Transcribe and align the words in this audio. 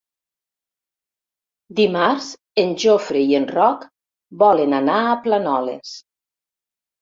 Dimarts 1.79 2.29
en 2.63 2.71
Jofre 2.85 3.21
i 3.33 3.37
en 3.41 3.45
Roc 3.53 3.85
volen 4.45 4.75
anar 4.79 4.97
a 5.03 5.13
Planoles. 5.29 5.95